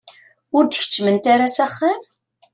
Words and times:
Ur 0.55 0.63
d-keččment 0.65 1.25
ara 1.33 1.47
s 1.55 1.57
axxam? 1.65 1.99